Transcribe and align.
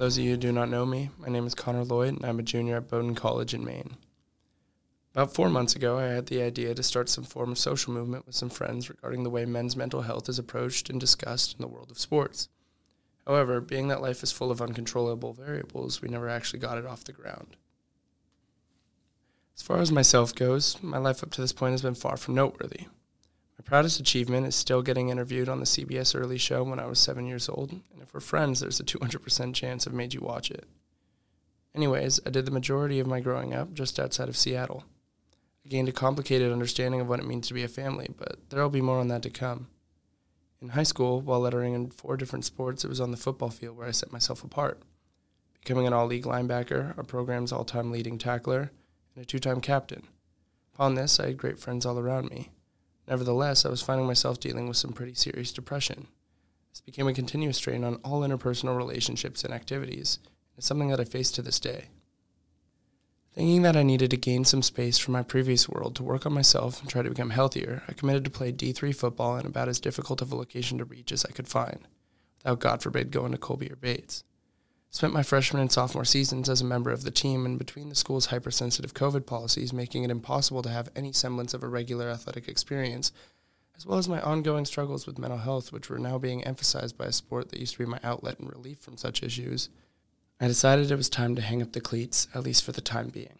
those 0.00 0.16
of 0.16 0.24
you 0.24 0.30
who 0.30 0.36
do 0.38 0.50
not 0.50 0.70
know 0.70 0.86
me, 0.86 1.10
my 1.18 1.28
name 1.28 1.46
is 1.46 1.54
Connor 1.54 1.84
Lloyd, 1.84 2.14
and 2.14 2.24
I'm 2.24 2.38
a 2.38 2.42
junior 2.42 2.78
at 2.78 2.88
Bowdoin 2.88 3.14
College 3.14 3.52
in 3.52 3.62
Maine. 3.62 3.98
About 5.14 5.34
four 5.34 5.50
months 5.50 5.76
ago, 5.76 5.98
I 5.98 6.04
had 6.04 6.24
the 6.24 6.40
idea 6.40 6.74
to 6.74 6.82
start 6.82 7.10
some 7.10 7.24
form 7.24 7.52
of 7.52 7.58
social 7.58 7.92
movement 7.92 8.24
with 8.24 8.34
some 8.34 8.48
friends 8.48 8.88
regarding 8.88 9.24
the 9.24 9.30
way 9.30 9.44
men's 9.44 9.76
mental 9.76 10.00
health 10.00 10.30
is 10.30 10.38
approached 10.38 10.88
and 10.88 10.98
discussed 10.98 11.52
in 11.54 11.60
the 11.60 11.68
world 11.68 11.90
of 11.90 11.98
sports. 11.98 12.48
However, 13.26 13.60
being 13.60 13.88
that 13.88 14.00
life 14.00 14.22
is 14.22 14.32
full 14.32 14.50
of 14.50 14.62
uncontrollable 14.62 15.34
variables, 15.34 16.00
we 16.00 16.08
never 16.08 16.30
actually 16.30 16.60
got 16.60 16.78
it 16.78 16.86
off 16.86 17.04
the 17.04 17.12
ground. 17.12 17.58
As 19.54 19.60
far 19.60 19.80
as 19.80 19.92
myself 19.92 20.34
goes, 20.34 20.82
my 20.82 20.96
life 20.96 21.22
up 21.22 21.30
to 21.32 21.42
this 21.42 21.52
point 21.52 21.72
has 21.72 21.82
been 21.82 21.94
far 21.94 22.16
from 22.16 22.34
noteworthy. 22.36 22.86
Proudest 23.70 24.00
achievement 24.00 24.48
is 24.48 24.56
still 24.56 24.82
getting 24.82 25.10
interviewed 25.10 25.48
on 25.48 25.60
the 25.60 25.64
CBS 25.64 26.20
Early 26.20 26.38
Show 26.38 26.64
when 26.64 26.80
I 26.80 26.86
was 26.86 26.98
seven 26.98 27.24
years 27.24 27.48
old, 27.48 27.70
and 27.70 28.02
if 28.02 28.12
we're 28.12 28.18
friends, 28.18 28.58
there's 28.58 28.80
a 28.80 28.84
200% 28.84 29.54
chance 29.54 29.86
I've 29.86 29.92
made 29.92 30.12
you 30.12 30.20
watch 30.20 30.50
it. 30.50 30.64
Anyways, 31.72 32.18
I 32.26 32.30
did 32.30 32.46
the 32.46 32.50
majority 32.50 32.98
of 32.98 33.06
my 33.06 33.20
growing 33.20 33.54
up 33.54 33.72
just 33.72 34.00
outside 34.00 34.28
of 34.28 34.36
Seattle. 34.36 34.82
I 35.64 35.68
gained 35.68 35.88
a 35.88 35.92
complicated 35.92 36.50
understanding 36.50 37.00
of 37.00 37.08
what 37.08 37.20
it 37.20 37.28
means 37.28 37.46
to 37.46 37.54
be 37.54 37.62
a 37.62 37.68
family, 37.68 38.08
but 38.18 38.40
there'll 38.48 38.70
be 38.70 38.80
more 38.80 38.98
on 38.98 39.06
that 39.06 39.22
to 39.22 39.30
come. 39.30 39.68
In 40.60 40.70
high 40.70 40.82
school, 40.82 41.20
while 41.20 41.38
lettering 41.38 41.74
in 41.74 41.90
four 41.90 42.16
different 42.16 42.44
sports, 42.44 42.84
it 42.84 42.88
was 42.88 43.00
on 43.00 43.12
the 43.12 43.16
football 43.16 43.50
field 43.50 43.76
where 43.76 43.86
I 43.86 43.92
set 43.92 44.10
myself 44.10 44.42
apart. 44.42 44.82
Becoming 45.60 45.86
an 45.86 45.92
all 45.92 46.06
league 46.06 46.24
linebacker, 46.24 46.98
our 46.98 47.04
program's 47.04 47.52
all 47.52 47.64
time 47.64 47.92
leading 47.92 48.18
tackler, 48.18 48.72
and 49.14 49.22
a 49.22 49.24
two 49.24 49.38
time 49.38 49.60
captain. 49.60 50.08
Upon 50.74 50.96
this, 50.96 51.20
I 51.20 51.26
had 51.26 51.36
great 51.36 51.60
friends 51.60 51.86
all 51.86 52.00
around 52.00 52.30
me. 52.30 52.50
Nevertheless, 53.10 53.66
I 53.66 53.70
was 53.70 53.82
finding 53.82 54.06
myself 54.06 54.38
dealing 54.38 54.68
with 54.68 54.76
some 54.76 54.92
pretty 54.92 55.14
serious 55.14 55.52
depression. 55.52 56.06
This 56.70 56.80
became 56.80 57.08
a 57.08 57.12
continuous 57.12 57.56
strain 57.56 57.82
on 57.82 57.96
all 57.96 58.20
interpersonal 58.20 58.76
relationships 58.76 59.42
and 59.42 59.52
activities. 59.52 60.20
And 60.22 60.58
it's 60.58 60.66
something 60.68 60.90
that 60.90 61.00
I 61.00 61.04
face 61.04 61.32
to 61.32 61.42
this 61.42 61.58
day. 61.58 61.86
Thinking 63.34 63.62
that 63.62 63.76
I 63.76 63.82
needed 63.82 64.12
to 64.12 64.16
gain 64.16 64.44
some 64.44 64.62
space 64.62 64.96
from 64.96 65.12
my 65.12 65.24
previous 65.24 65.68
world 65.68 65.96
to 65.96 66.04
work 66.04 66.24
on 66.24 66.32
myself 66.32 66.80
and 66.80 66.88
try 66.88 67.02
to 67.02 67.08
become 67.08 67.30
healthier, 67.30 67.82
I 67.88 67.94
committed 67.94 68.24
to 68.24 68.30
play 68.30 68.52
D3 68.52 68.94
football 68.94 69.36
in 69.36 69.46
about 69.46 69.68
as 69.68 69.80
difficult 69.80 70.22
of 70.22 70.30
a 70.30 70.36
location 70.36 70.78
to 70.78 70.84
reach 70.84 71.10
as 71.10 71.24
I 71.24 71.32
could 71.32 71.48
find, 71.48 71.88
without, 72.38 72.60
God 72.60 72.80
forbid, 72.80 73.10
going 73.10 73.32
to 73.32 73.38
Colby 73.38 73.72
or 73.72 73.76
Bates. 73.76 74.22
Spent 74.92 75.12
my 75.12 75.22
freshman 75.22 75.62
and 75.62 75.70
sophomore 75.70 76.04
seasons 76.04 76.48
as 76.48 76.60
a 76.60 76.64
member 76.64 76.90
of 76.90 77.04
the 77.04 77.12
team 77.12 77.46
and 77.46 77.56
between 77.58 77.88
the 77.88 77.94
school's 77.94 78.26
hypersensitive 78.26 78.92
COVID 78.92 79.24
policies, 79.24 79.72
making 79.72 80.02
it 80.02 80.10
impossible 80.10 80.62
to 80.62 80.68
have 80.68 80.90
any 80.96 81.12
semblance 81.12 81.54
of 81.54 81.62
a 81.62 81.68
regular 81.68 82.10
athletic 82.10 82.48
experience, 82.48 83.12
as 83.76 83.86
well 83.86 83.98
as 83.98 84.08
my 84.08 84.20
ongoing 84.20 84.64
struggles 84.64 85.06
with 85.06 85.18
mental 85.18 85.38
health, 85.38 85.72
which 85.72 85.88
were 85.88 85.98
now 85.98 86.18
being 86.18 86.42
emphasized 86.42 86.98
by 86.98 87.06
a 87.06 87.12
sport 87.12 87.50
that 87.50 87.60
used 87.60 87.74
to 87.74 87.78
be 87.78 87.86
my 87.86 88.00
outlet 88.02 88.40
and 88.40 88.50
relief 88.50 88.80
from 88.80 88.96
such 88.96 89.22
issues, 89.22 89.68
I 90.40 90.48
decided 90.48 90.90
it 90.90 90.96
was 90.96 91.08
time 91.08 91.36
to 91.36 91.42
hang 91.42 91.62
up 91.62 91.72
the 91.72 91.80
cleats, 91.80 92.26
at 92.34 92.42
least 92.42 92.64
for 92.64 92.72
the 92.72 92.80
time 92.80 93.10
being. 93.10 93.38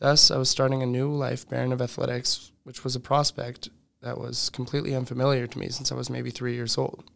Thus, 0.00 0.30
I 0.30 0.36
was 0.36 0.50
starting 0.50 0.82
a 0.82 0.86
new 0.86 1.10
life 1.10 1.48
barren 1.48 1.72
of 1.72 1.80
athletics, 1.80 2.52
which 2.64 2.84
was 2.84 2.94
a 2.94 3.00
prospect 3.00 3.70
that 4.02 4.18
was 4.18 4.50
completely 4.50 4.94
unfamiliar 4.94 5.46
to 5.46 5.58
me 5.58 5.70
since 5.70 5.90
I 5.90 5.94
was 5.94 6.10
maybe 6.10 6.30
three 6.30 6.54
years 6.54 6.76
old. 6.76 7.10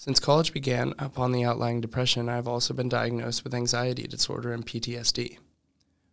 Since 0.00 0.20
college 0.20 0.52
began, 0.52 0.94
upon 0.96 1.32
the 1.32 1.42
outlying 1.42 1.80
depression, 1.80 2.28
I 2.28 2.36
have 2.36 2.46
also 2.46 2.72
been 2.72 2.88
diagnosed 2.88 3.42
with 3.42 3.52
anxiety 3.52 4.06
disorder 4.06 4.52
and 4.52 4.64
PTSD. 4.64 5.38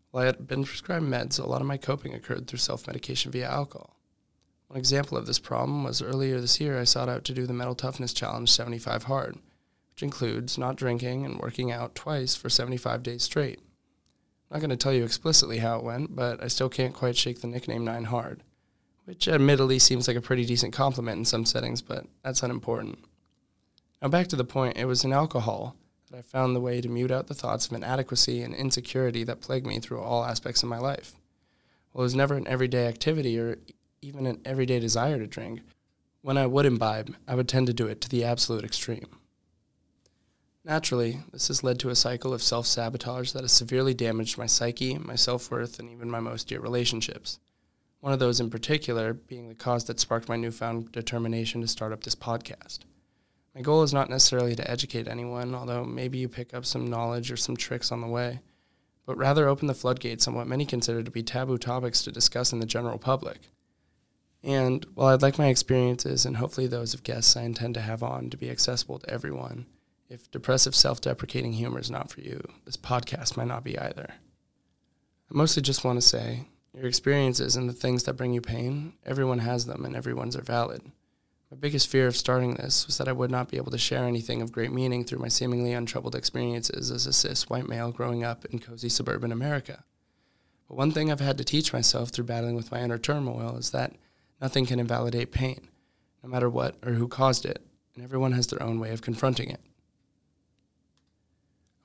While 0.10 0.24
I 0.24 0.26
had 0.26 0.48
been 0.48 0.64
prescribed 0.64 1.06
meds, 1.06 1.40
a 1.40 1.46
lot 1.46 1.62
of 1.62 1.68
my 1.68 1.78
coping 1.78 2.16
occurred 2.16 2.48
through 2.48 2.58
self 2.58 2.88
medication 2.88 3.32
via 3.32 3.48
alcohol. 3.48 3.96
One 4.70 4.80
example 4.80 5.20
of 5.20 5.28
this 5.28 5.38
problem 5.38 5.84
was 5.84 6.02
earlier 6.02 6.42
this 6.42 6.60
year, 6.60 6.80
I 6.80 6.84
sought 6.84 7.10
out 7.10 7.24
to 7.26 7.34
do 7.36 7.46
the 7.46 7.54
Mental 7.54 7.76
Toughness 7.76 8.12
Challenge 8.12 8.52
75 8.52 9.04
Hard, 9.04 9.36
which 9.92 10.02
includes 10.02 10.58
not 10.58 10.78
drinking 10.78 11.24
and 11.24 11.38
working 11.38 11.72
out 11.72 11.94
twice 11.94 12.36
for 12.36 12.50
75 12.50 13.04
days 13.04 13.22
straight. 13.22 13.60
I'm 14.50 14.56
not 14.56 14.62
going 14.62 14.72
to 14.72 14.78
tell 14.78 14.94
you 14.94 15.04
explicitly 15.04 15.60
how 15.60 15.78
it 15.78 15.84
went, 15.84 16.16
but 16.16 16.44
I 16.44 16.48
still 16.48 16.70
can't 16.70 16.96
quite 16.96 17.18
shake 17.18 17.42
the 17.42 17.48
nickname 17.48 17.86
Nine 17.86 18.06
Hard, 18.06 18.42
which 19.04 19.28
admittedly 19.28 19.78
seems 19.78 20.08
like 20.08 20.18
a 20.18 20.22
pretty 20.22 20.44
decent 20.44 20.74
compliment 20.74 21.20
in 21.20 21.26
some 21.26 21.46
settings, 21.46 21.84
but 21.84 22.08
that's 22.24 22.42
unimportant. 22.42 22.98
Now, 24.06 24.10
back 24.10 24.28
to 24.28 24.36
the 24.36 24.46
point, 24.46 24.78
it 24.78 24.86
was 24.86 25.04
in 25.04 25.12
alcohol 25.12 25.76
that 26.12 26.18
I 26.20 26.22
found 26.22 26.56
the 26.56 26.62
way 26.62 26.80
to 26.80 26.88
mute 26.88 27.10
out 27.10 27.26
the 27.26 27.34
thoughts 27.34 27.66
of 27.66 27.74
inadequacy 27.74 28.44
and 28.44 28.54
insecurity 28.54 29.24
that 29.24 29.42
plagued 29.42 29.66
me 29.66 29.80
through 29.80 30.00
all 30.00 30.24
aspects 30.24 30.62
of 30.62 30.70
my 30.70 30.78
life. 30.78 31.14
Well, 31.92 32.04
it 32.04 32.06
was 32.06 32.14
never 32.14 32.36
an 32.36 32.48
everyday 32.48 32.86
activity 32.86 33.40
or 33.40 33.58
even 34.04 34.28
an 34.28 34.42
everyday 34.46 34.80
desire 34.80 35.18
to 35.18 35.26
drink. 35.26 35.62
When 36.22 36.38
I 36.38 36.46
would 36.46 36.68
imbibe, 36.68 37.16
I 37.28 37.34
would 37.34 37.48
tend 37.48 37.66
to 37.66 37.74
do 37.74 37.88
it 37.88 38.00
to 38.02 38.08
the 38.08 38.24
absolute 38.24 38.64
extreme. 38.64 39.08
Naturally, 40.64 41.22
this 41.34 41.48
has 41.48 41.64
led 41.64 41.80
to 41.80 41.90
a 41.90 41.96
cycle 41.96 42.32
of 42.32 42.44
self 42.44 42.68
sabotage 42.68 43.32
that 43.32 43.42
has 43.42 43.54
severely 43.54 43.96
damaged 43.96 44.38
my 44.38 44.46
psyche, 44.46 45.00
my 45.00 45.16
self 45.16 45.50
worth, 45.50 45.80
and 45.80 45.90
even 45.90 46.12
my 46.12 46.20
most 46.20 46.48
dear 46.48 46.60
relationships. 46.60 47.40
One 48.02 48.14
of 48.14 48.20
those 48.20 48.40
in 48.40 48.52
particular 48.52 49.14
being 49.14 49.50
the 49.50 49.56
cause 49.56 49.86
that 49.86 50.00
sparked 50.00 50.30
my 50.30 50.36
newfound 50.36 50.92
determination 50.92 51.62
to 51.62 51.68
start 51.68 51.92
up 51.92 52.04
this 52.04 52.14
podcast. 52.14 52.82
My 53.56 53.62
goal 53.62 53.84
is 53.84 53.94
not 53.94 54.10
necessarily 54.10 54.54
to 54.56 54.70
educate 54.70 55.08
anyone, 55.08 55.56
although 55.56 55.86
maybe 55.86 56.18
you 56.18 56.28
pick 56.28 56.54
up 56.54 56.66
some 56.66 56.88
knowledge 56.88 57.32
or 57.32 57.38
some 57.38 57.56
tricks 57.56 57.90
on 57.90 58.02
the 58.02 58.08
way, 58.08 58.42
but 59.06 59.18
rather 59.18 59.48
open 59.48 59.68
the 59.68 59.74
floodgates 59.74 60.28
on 60.28 60.34
what 60.34 60.46
many 60.46 60.66
consider 60.66 61.02
to 61.02 61.10
be 61.10 61.24
taboo 61.24 61.58
topics 61.58 62.04
to 62.04 62.12
discuss 62.12 62.52
in 62.52 62.60
the 62.60 62.66
general 62.66 62.98
public. 62.98 63.40
And 64.44 64.86
while 64.94 65.08
I'd 65.08 65.22
like 65.22 65.40
my 65.40 65.48
experiences 65.48 66.26
and 66.26 66.36
hopefully 66.36 66.68
those 66.68 66.94
of 66.94 67.04
guests 67.04 67.38
I 67.38 67.44
intend 67.44 67.76
to 67.76 67.82
have 67.82 68.04
on 68.04 68.30
to 68.30 68.38
be 68.38 68.50
accessible 68.50 69.00
to 69.00 69.10
everyone, 69.10 69.68
if 70.10 70.30
depressive 70.30 70.76
self 70.76 71.00
deprecating 71.00 71.54
humor 71.54 71.80
is 71.80 71.90
not 71.90 72.12
for 72.12 72.20
you, 72.20 72.46
this 72.66 72.78
podcast 72.78 73.38
might 73.38 73.48
not 73.48 73.64
be 73.64 73.80
either. 73.80 74.08
I 74.12 75.34
mostly 75.34 75.64
just 75.64 75.86
want 75.86 75.98
to 75.98 76.08
say 76.08 76.50
your 76.74 76.88
experiences 76.88 77.56
and 77.56 77.70
the 77.70 77.74
things 77.74 78.04
that 78.04 78.18
bring 78.18 78.34
you 78.34 78.42
pain, 78.42 78.94
everyone 79.06 79.40
has 79.40 79.66
them 79.66 79.86
and 79.86 79.96
everyone's 79.96 80.36
are 80.36 80.42
valid. 80.42 80.82
My 81.56 81.60
biggest 81.60 81.88
fear 81.88 82.06
of 82.08 82.18
starting 82.18 82.56
this 82.56 82.86
was 82.86 82.98
that 82.98 83.08
I 83.08 83.14
would 83.14 83.32
not 83.32 83.50
be 83.50 83.56
able 83.56 83.72
to 83.72 83.78
share 83.78 84.04
anything 84.04 84.42
of 84.42 84.52
great 84.52 84.74
meaning 84.74 85.06
through 85.06 85.20
my 85.20 85.30
seemingly 85.30 85.72
untroubled 85.72 86.14
experiences 86.14 86.92
as 86.92 87.08
a 87.08 87.14
cis 87.14 87.50
white 87.50 87.70
male 87.70 87.94
growing 87.94 88.26
up 88.26 88.44
in 88.44 88.60
cozy 88.60 88.90
suburban 88.90 89.32
America. 89.32 89.86
But 90.68 90.76
one 90.76 90.92
thing 90.92 91.10
I've 91.10 91.22
had 91.22 91.38
to 91.38 91.46
teach 91.46 91.72
myself 91.72 92.10
through 92.10 92.26
battling 92.26 92.56
with 92.56 92.74
my 92.74 92.82
inner 92.82 92.98
turmoil 92.98 93.56
is 93.56 93.72
that 93.72 93.94
nothing 94.42 94.66
can 94.66 94.82
invalidate 94.82 95.32
pain, 95.32 95.70
no 96.22 96.30
matter 96.30 96.50
what 96.50 96.76
or 96.86 96.92
who 96.92 97.08
caused 97.08 97.46
it, 97.46 97.66
and 97.96 98.04
everyone 98.04 98.34
has 98.34 98.48
their 98.48 98.62
own 98.62 98.78
way 98.78 98.92
of 98.92 99.02
confronting 99.02 99.50
it. 99.50 99.62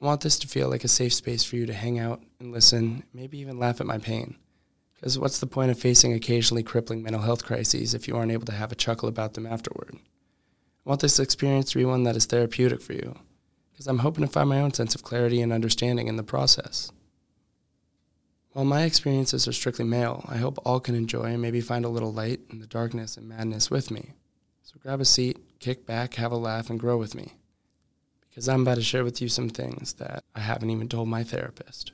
I 0.03 0.05
want 0.05 0.23
this 0.23 0.41
to 0.41 0.49
feel 0.49 0.69
like 0.69 0.83
a 0.83 0.89
safe 0.89 1.13
space 1.13 1.45
for 1.45 1.55
you 1.55 1.67
to 1.67 1.75
hang 1.75 1.97
out 1.97 2.21
and 2.41 2.51
listen, 2.51 3.05
maybe 3.15 3.39
even 3.39 3.61
laugh 3.61 3.81
at 3.81 3.87
my 3.87 3.99
pain. 3.99 4.35
Because 5.01 5.19
what's 5.19 5.41
the 5.41 5.47
point 5.47 5.71
of 5.71 5.79
facing 5.79 6.13
occasionally 6.13 6.63
crippling 6.63 7.03
mental 7.03 7.23
health 7.23 7.45
crises 7.45 7.95
if 7.95 8.07
you 8.07 8.17
aren't 8.17 8.33
able 8.33 8.45
to 8.45 8.53
have 8.53 8.71
a 8.71 8.75
chuckle 8.75 9.09
about 9.09 9.33
them 9.33 9.47
afterward? 9.47 9.97
I 9.97 10.89
want 10.89 11.01
this 11.01 11.19
experience 11.19 11.71
to 11.71 11.79
be 11.79 11.87
one 11.87 12.05
that 12.05 12.17
is 12.17 12.27
therapeutic 12.27 12.83
for 12.83 12.93
you, 12.93 13.17
because 13.73 13.87
I'm 13.87 14.01
hoping 14.01 14.27
to 14.27 14.31
find 14.31 14.49
my 14.49 14.61
own 14.61 14.75
sense 14.75 14.95
of 14.95 15.03
clarity 15.03 15.41
and 15.41 15.55
understanding 15.55 16.07
in 16.07 16.17
the 16.17 16.23
process. 16.23 16.93
While 18.53 18.67
my 18.67 18.83
experiences 18.83 19.49
are 19.49 19.53
strictly 19.53 19.87
male, 19.87 20.25
I 20.29 20.37
hope 20.37 20.59
all 20.67 20.81
can 20.81 20.95
enjoy 20.95 21.27
and 21.27 21.41
maybe 21.41 21.61
find 21.63 21.85
a 21.85 21.89
little 21.89 22.13
light 22.13 22.41
in 22.51 22.59
the 22.59 22.67
darkness 22.67 23.17
and 23.17 23.29
madness 23.29 23.71
with 23.71 23.91
me. 23.91 24.11
So 24.65 24.75
grab 24.83 25.01
a 25.01 25.05
seat, 25.07 25.39
kick 25.61 25.87
back, 25.87 26.15
have 26.15 26.33
a 26.33 26.37
laugh, 26.37 26.69
and 26.69 26.79
grow 26.79 26.99
with 26.99 27.15
me. 27.15 27.35
Because 28.29 28.49
I'm 28.49 28.63
about 28.63 28.75
to 28.75 28.83
share 28.83 29.05
with 29.05 29.23
you 29.23 29.29
some 29.29 29.49
things 29.49 29.95
that 29.95 30.25
I 30.35 30.41
haven't 30.41 30.71
even 30.71 30.89
told 30.89 31.09
my 31.09 31.25
therapist. 31.25 31.93